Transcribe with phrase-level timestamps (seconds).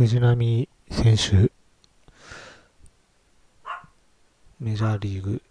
[0.00, 1.52] 藤浪選手、
[4.58, 5.42] メジャーリーグ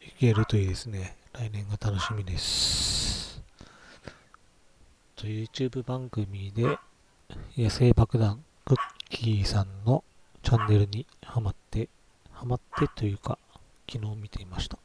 [0.00, 1.16] 行けるといいですね。
[1.32, 3.40] 来年が楽しみです。
[5.14, 6.76] と YouTube 番組で
[7.56, 8.78] 野生爆弾クッ
[9.10, 10.02] キーさんの
[10.42, 11.88] チャンネルにハマって、
[12.32, 13.38] ハマってというか、
[13.88, 14.80] 昨日見ていました。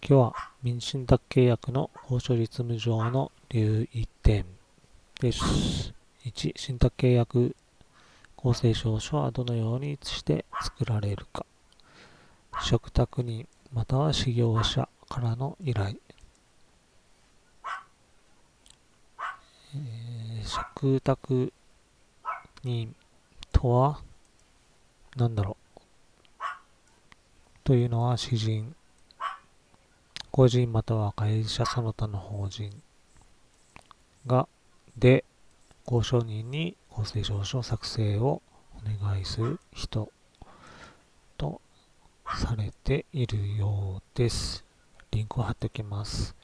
[0.00, 4.46] 今日は民信託契約の交渉実務上の留意点
[5.20, 5.97] です。
[6.30, 7.56] 1、信託契約
[8.36, 11.46] 公正証書はどのようにして作られるか。
[12.60, 15.96] 嘱託人または事業者からの依頼。
[19.74, 21.52] えー、嘱託
[22.62, 22.94] 人
[23.52, 24.00] とは
[25.16, 25.78] 何だろう
[27.64, 28.74] というのは詩人
[30.30, 32.70] 個人または会社その他の法人
[34.26, 34.48] が
[34.96, 35.24] で
[35.90, 38.42] 交渉人に公正証書作成を
[38.76, 40.12] お願いする人
[41.38, 41.62] と
[42.26, 44.66] されているようです。
[45.12, 46.36] リンクを貼っておきます。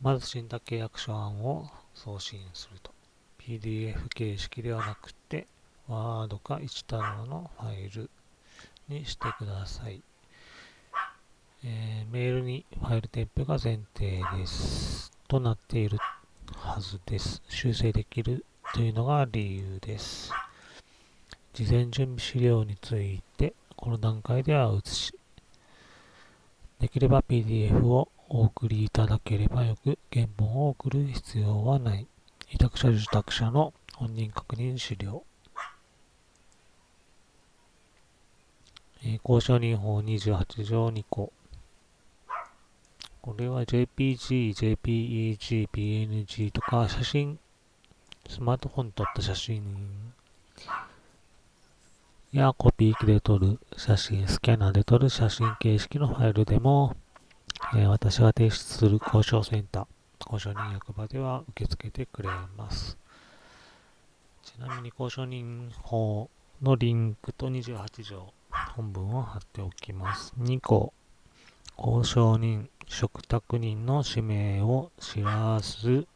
[0.00, 2.92] まず信託契約書案を送信すると。
[3.40, 5.48] PDF 形式ではなくて
[5.88, 8.08] Word か1単語のファイル
[8.88, 10.00] にしてください。
[11.64, 15.10] えーメールにファイル添付が前提です。
[15.26, 15.98] となっている
[16.54, 17.42] はずです。
[17.48, 18.44] 修正できる
[18.74, 20.32] というのが理由です。
[21.52, 25.14] 事前準備資料について、この段階では写し、
[26.78, 32.06] できれば PDF をお送りいただければよく、原本を送る必要はない。
[32.52, 35.24] 委託者受託者の本人確認資料。
[39.02, 41.32] えー交渉人法28条2項。
[43.26, 47.40] これは JPG、JPEG、PNG とか写真、
[48.28, 49.64] スマートフォン撮った写真
[52.30, 56.94] やコピー機で撮る写真、スキャナーで撮る写真形式のファイルでも、
[57.74, 59.86] えー私が提出する交渉センター、
[60.32, 62.96] 交渉人役場では受け付けてくれます。
[64.44, 66.30] ちなみに交渉人法
[66.62, 68.32] のリンクと28条
[68.76, 70.32] 本文を貼っておきます。
[70.38, 70.92] 2項、
[71.76, 76.06] 交渉人、嘱託人の氏名を知らす、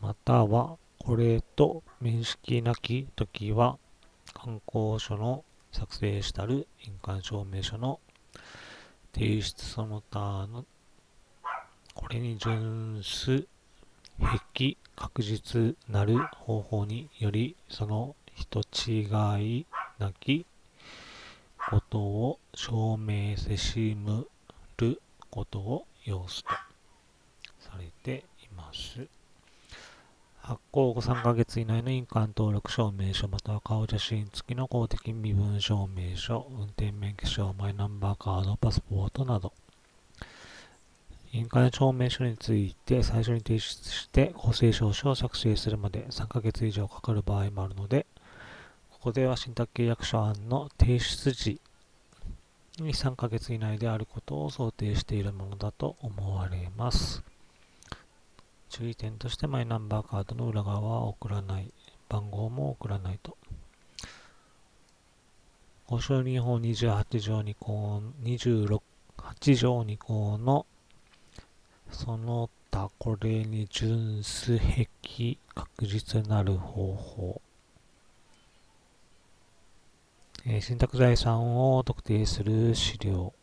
[0.00, 3.78] またはこれと面識なきときは、
[4.34, 8.00] 観光書の作成したる印鑑証明書の
[9.12, 10.64] 提出その他の
[11.94, 13.46] これに準す
[14.18, 14.26] べ
[14.96, 19.02] 確実なる方法によりその人違
[19.40, 19.66] い
[19.98, 20.46] なき
[21.70, 24.26] ことを証明せしむ
[25.30, 26.50] ことを要すと
[27.60, 29.06] されています。
[30.48, 39.52] 発行後3ヶ月以内の印鑑登録証明書または顔写真付きの公的身分証明書、運転免許証、マイナンバーカード、パスポートなど、
[41.32, 48.06] 印鑑証明書について最初に提出して公正証書を作成するまで3ヶ月以上かかる場合もあるので、
[48.90, 51.60] ここでは信託契約書案の提出時
[52.84, 57.22] 3ヶ月以内であることを想定しているものだと思われます。
[58.68, 61.72] 注意点としてマイナンバーカードの裏側は送らない、
[62.08, 63.36] 番号も送らないと。
[65.90, 68.80] 交渉人法28条2項、26
[69.18, 70.66] 8条2項の
[71.90, 77.40] その他これに準すべき確実なる方法。
[80.50, 83.34] え信託財産を特定する資料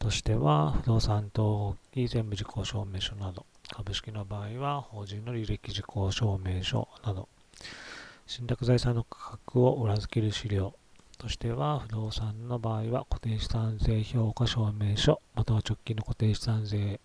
[0.00, 7.28] としては、不動産登記全部事項証明書など、株式の場合は法人の履歴事項証明書など、
[8.26, 10.74] 信託財産の価格を裏付ける資料
[11.18, 16.98] としては、不動産の場合は固定資産税評価証明書、または直近の固定資産税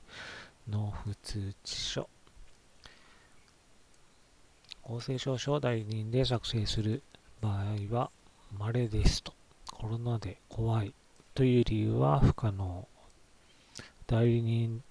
[0.68, 2.10] 納付通知書、
[4.82, 7.04] 公正証書を代理人で作成する
[7.42, 8.10] 場合は、
[8.58, 9.34] 稀ですと。
[9.72, 10.94] コロナで怖い
[11.34, 12.88] という理由は不可能。
[14.08, 14.84] 代理人、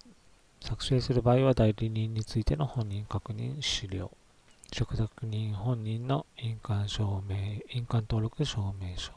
[0.61, 4.11] 作成する場合は代理人についての本人確認資料。
[4.73, 9.12] 嘱託人本人の印鑑証明、印鑑登録証明書。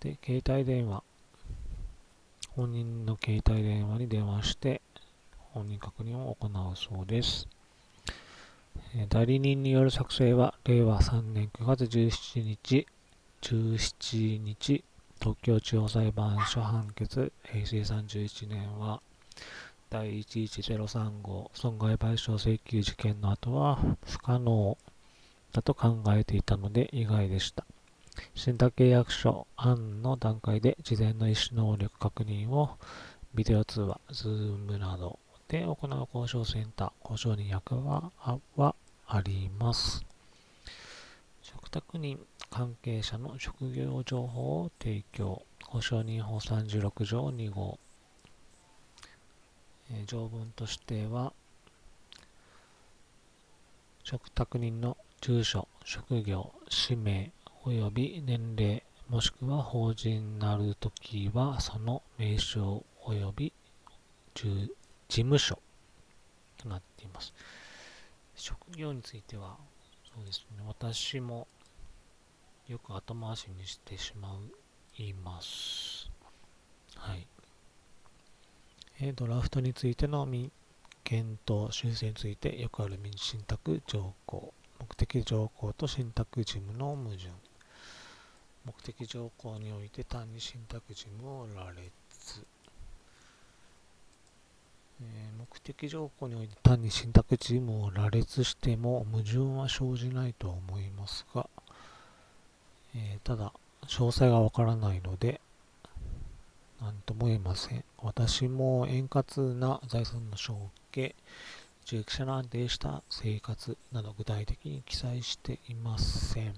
[0.00, 1.02] で、携帯電話。
[2.56, 4.82] 本人の携帯電話に電話して
[5.52, 7.48] 本人確認を行うそうです。
[9.08, 12.88] 代理人による作成は令和3年9月17日、
[13.40, 14.84] 17日、
[15.20, 19.00] 東京地方裁判所判決、平成31年は、
[19.90, 24.76] 第11035損害賠償請求事件の後は不可能
[25.52, 27.64] だと考えていたので意外でした。
[28.34, 32.70] 信託契約書案の段階で事前の意思能力確認を
[33.34, 38.12] ビデオ通話、ズームなどで行う交渉センター、交渉人役は
[38.56, 38.76] は
[39.08, 40.04] あります。
[41.42, 42.20] 嘱託人
[42.50, 47.80] 関係者の職業情報を提供、交渉人法36条2号、
[49.90, 51.32] えー、条文としては、
[54.04, 57.32] 嘱託人の住所、職業、氏名、
[57.64, 63.52] 及び年齢、もしくは法人なるときは、その名称及び
[64.34, 64.70] 住
[65.10, 65.58] 事務所
[66.56, 67.34] となっています。
[68.36, 69.56] 職業については、
[70.14, 71.48] そうですね、私も
[72.68, 74.38] よく後回しにしてしま、
[74.98, 76.08] います。
[76.94, 77.26] はい。
[79.00, 80.28] えドラフトについての
[81.02, 87.30] 検討、修正についてよくある民事信託条項、目的条項と信託事務の矛盾。
[88.64, 92.46] 目的条項において単に信託事務を羅列、
[95.02, 101.48] え、目的条項において単に信託事務を羅列しても矛盾は生じないと思いますが、
[102.94, 103.52] えー、ただ
[103.86, 105.40] 詳細がわからないので
[106.80, 107.84] 何とも言えません。
[107.98, 110.56] 私も円滑な財産の承
[110.90, 111.14] 継
[111.84, 116.54] 受益者の安定した生活など具体的に記載していません。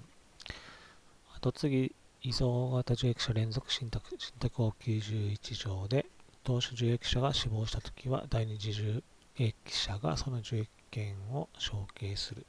[1.34, 6.06] 後継ぎ依存型受益者連続信託信託法91条で
[6.44, 9.02] 当初受益者が死亡したときは第二次受
[9.38, 12.44] 益者がその受益権を承継する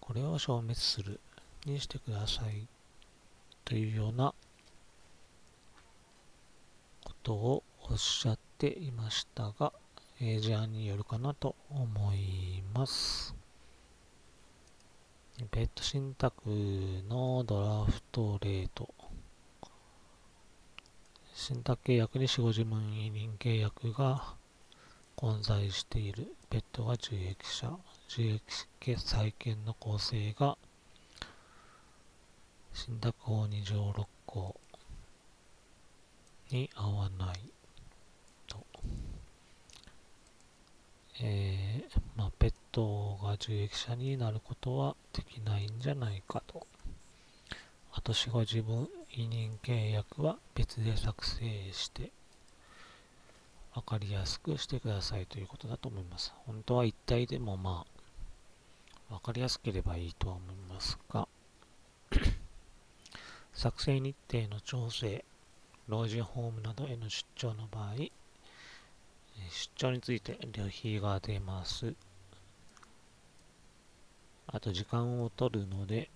[0.00, 1.20] これを消滅する
[1.64, 2.66] にしてください
[3.64, 4.34] というような
[7.04, 9.72] ことをおっしゃっていましたが、
[10.20, 13.34] えー、事案によるかなと思います。
[15.50, 16.40] ペット信託
[17.08, 18.92] のドラフトレート。
[21.40, 24.34] 信託契約に死後事務委任契約が
[25.14, 26.34] 混在している。
[26.50, 27.70] ペットが受益者。
[28.10, 28.40] 受
[28.82, 30.58] 益債権の構成が
[32.72, 34.56] 信託法2条6項
[36.50, 37.38] に合わない
[38.48, 38.66] と。
[41.20, 46.66] えー、まあ、ペットが受益者になることはできないんじゃないかと。
[47.92, 52.10] あと死後自分委任契約は別で作成して
[53.74, 56.32] 分かりやすくしてくださいということだと思います。
[56.46, 57.84] 本当は一体でもま
[59.08, 61.28] あ分かりやすければいいとは思いますが
[63.54, 65.24] 作成日程の調整、
[65.86, 68.10] 老人ホームなどへの出張の場合、出
[69.76, 71.94] 張について旅費が出ます。
[74.46, 76.10] あと時間を取るので、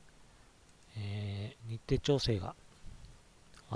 [0.97, 2.55] えー、日程調整が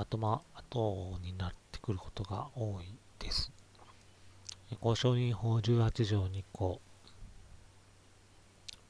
[0.01, 3.51] 後,、ま、後になってくることが多いです。
[4.83, 6.81] 交渉人法18条2項。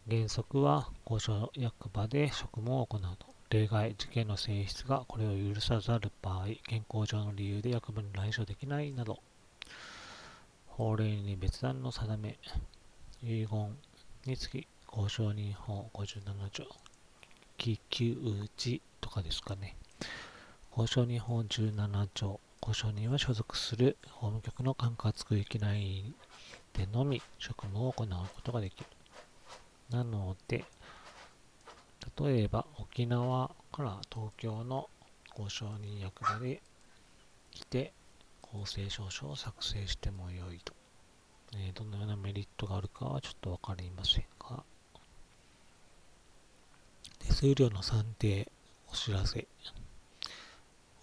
[0.09, 3.27] 原則は交渉役場で職務を行うと。
[3.49, 9.21] 例外、事件の性質がこれを許さざる場合、健康上の理由で役場に来所できないなど、
[10.67, 12.39] 法令に別段の定め、
[13.23, 13.77] 遺言
[14.27, 16.65] につき、交渉人法57条、
[17.57, 18.17] 気球
[18.57, 19.77] 時とかですかね。
[20.77, 26.13] 交渉人法17条、交渉人は所属する法務局の管轄区域内
[26.75, 28.87] でのみ職務を行うことができる。
[29.89, 30.67] なので、
[32.21, 34.91] 例えば沖縄から東京の
[35.31, 36.61] 交渉人役場で
[37.53, 37.95] 来て
[38.43, 40.75] 公正証書を作成してもよいと。
[41.55, 44.63] えー、どのようなメリットがあるかはちょっとわかりませんが、
[47.21, 48.53] 手数料の算定、
[48.93, 49.49] お知らせ。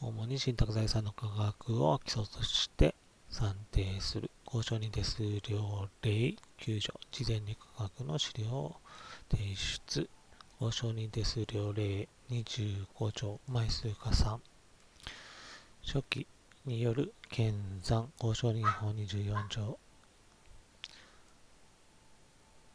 [0.05, 2.93] 主に信託財産の価格を基礎として
[3.29, 4.29] 算定する。
[4.45, 6.93] 交渉に手数料例9条。
[7.09, 8.75] 事前に価格の資料を
[9.31, 10.09] 提出。
[10.59, 13.39] 交渉に手数料例25条。
[13.47, 14.41] 枚数加算。
[15.85, 16.27] 初期
[16.65, 18.11] による検算。
[18.21, 19.79] 交渉人法24条。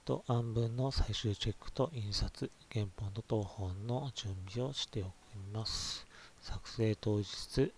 [0.06, 5.11] と案文の最終チェックと印刷、原本と当本の準備をしておき
[5.52, 6.07] ます。
[6.40, 7.73] 作成当日、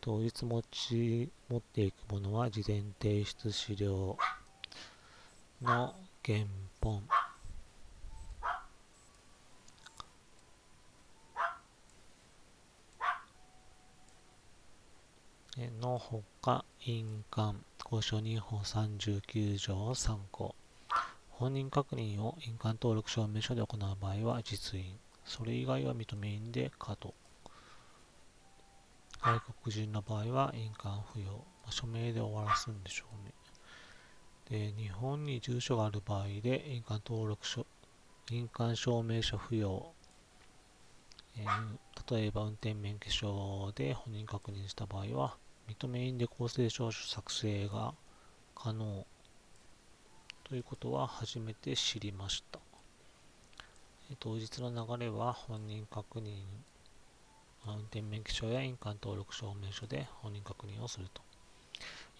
[0.00, 4.16] 当日持ち持っていくものは事前提出資料
[5.62, 6.44] の原
[6.80, 7.02] 本、
[15.80, 20.54] のほか、印鑑、交渉人法39条を参考。
[21.30, 27.14] 本人確認を印鑑登録証明書で行う場合は実印、それ以外は認め印で可と。
[29.22, 33.32] 外国人の場合は印鑑不要、まあ、署名で終わらすんでしょうね。
[34.50, 37.66] で、日本に住所がある場合で印鑑登録書、
[38.30, 39.92] 印鑑証明書不要、
[41.36, 45.36] えー、例えば運転免許証で本人確認した場合は
[45.68, 47.94] 認め印で公正証書作成が
[48.54, 49.06] 可能
[50.44, 52.58] ということは初めて知りました。
[54.18, 56.42] 当日の流れは本人確認、
[57.66, 61.22] 運転免許証や印鑑登録証明書で本人確認をすると。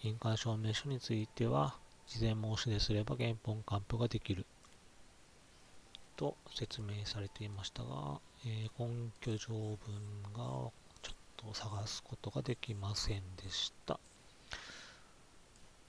[0.03, 1.75] 印鑑証明書については、
[2.07, 4.45] 事前申し出すれば原本還付ができる
[6.17, 9.77] と説明されていましたが、えー、根拠条文
[10.33, 10.69] が
[11.01, 13.99] ちょっと探すことができませんでした。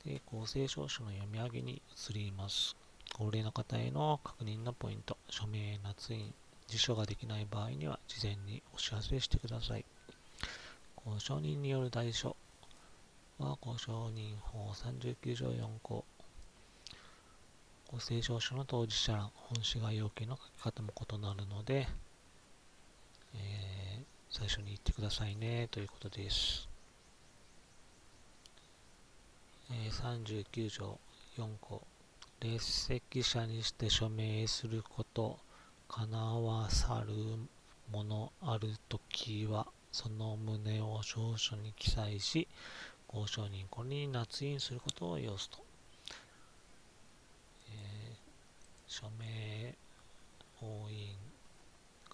[0.05, 2.77] で、公正証書の読み上げに移ります。
[3.15, 6.35] 高齢の方への確認のポイント、署名、捺印、
[6.69, 9.85] 辞書ができない場合には事前にお知らせしてください。
[11.05, 12.37] 交渉人による代書
[13.39, 16.05] は交渉人法39条4項。
[17.89, 21.87] 公正証書の当事者欄、本市概要件の書き方も異なるので、
[23.35, 26.69] えー、最初に言ってくださいねということです。
[29.71, 30.99] えー、39条
[31.37, 31.83] 4項
[32.41, 35.39] 列席者にして署名すること
[35.93, 37.13] かなわさる
[37.93, 42.49] ものあるときはその旨を証書に記載し
[43.13, 45.59] 交渉人これに捺印することを要すと、
[47.69, 48.17] えー、
[48.87, 49.75] 署名
[50.63, 51.15] 押印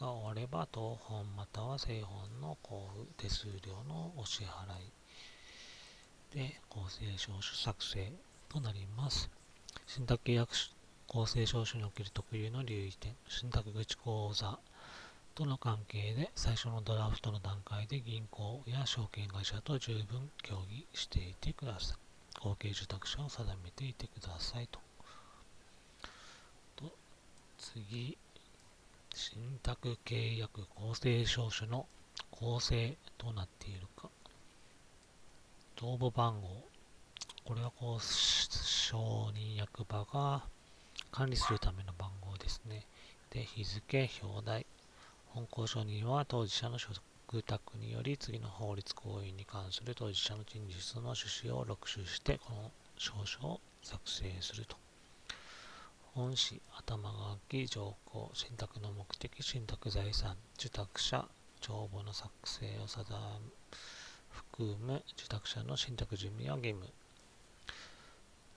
[0.01, 4.93] が終われば当本または製本の交付手数料のお支払い
[6.35, 8.13] で、公正証書作成
[8.49, 9.31] となります。
[9.87, 10.55] 信託契約
[11.09, 14.59] 公正証書における特有の留意点、信託口口座
[15.35, 21.97] との関係で最初のドラフトの段階で銀行や証券会社と十分協議していてください。
[22.39, 24.81] 合計受託者を定めていてくださいと。
[26.77, 26.93] と
[27.57, 28.19] 次、
[29.15, 31.87] 信託契約公正証書の
[32.31, 34.11] 構成となっているか。
[35.81, 36.49] 応募番号。
[37.47, 40.43] これはこう、承認役場が
[41.11, 42.85] 管理するための番号ですね。
[43.31, 44.67] で、日付、表題。
[45.29, 54.77] 本交渉人は当事者の所属宅により次の法律行為に関する当事者の陳述の趣旨を録取して、この証書を作成すると。
[56.15, 61.29] 本誌、頭書き、条項、信託の目的、信託財産、受託者、
[61.61, 63.17] 帳簿の作成を定め、
[64.31, 66.87] 含む受託者の信託準備や義務、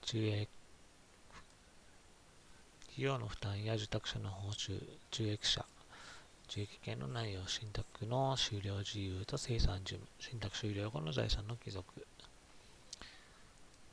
[0.04, 0.48] 受益
[2.92, 4.78] 費用の負担や受託者の報酬、
[5.10, 5.64] 受益者、
[6.50, 11.84] 受益権の内容、信託の終了自由と生産準備、信託終了後の財産の帰属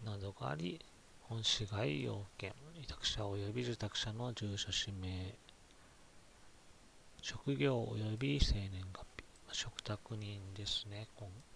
[0.04, 0.82] などがあり、
[1.22, 5.34] 本市外要件、委託者及び受託者の住所、氏名、
[7.22, 9.06] 職業及び生年月
[9.50, 11.08] 日、嘱託人ですね、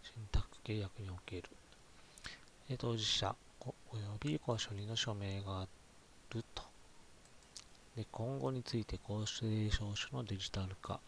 [0.02, 1.50] 信託契約における、
[2.78, 3.36] 当事者
[3.92, 5.68] および交渉人の署名があ
[6.34, 6.73] ると。
[7.96, 11.00] で今後について公正証書のデジタル化、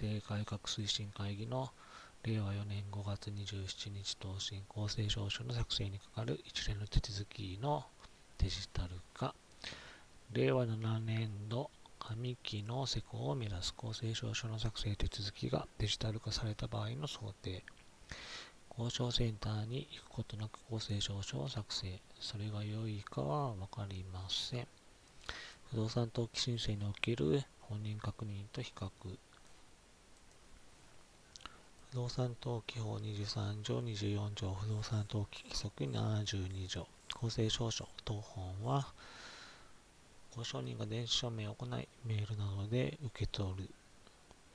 [0.00, 1.70] 規制改革推進会議の
[2.22, 7.84] 令和4年5月27日答申公正証書の作成にかかる一連の手続きの
[8.38, 9.34] デジタル化、
[10.32, 17.62] 令和7年度上期の施行を目指す公正証書の作成手続きがデジタル化された場合の想定、
[18.70, 22.00] 交渉センターに行くことなく公正証書を作成。
[22.18, 24.66] それが良いかはわかりません。
[25.70, 28.90] 不動産登記申請における本人確認と比較。
[31.90, 36.86] 不動産登記法23条24条不動産登記規則72条。
[37.14, 38.92] 公正証書等本は
[40.30, 43.70] 交渉人が電子署名を行いメールなどで受け取る。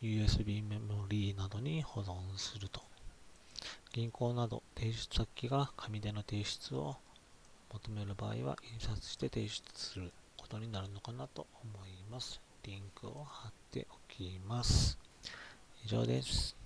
[0.01, 2.81] USB メモリーなどに保存すると。
[3.91, 6.95] 銀行など提出先が紙での提出を
[7.73, 10.11] 求める場合は印刷して提出する。
[10.49, 12.41] ことになるのかなと思います。
[12.63, 14.97] リンクを貼っておきます。
[15.85, 16.58] 以上です。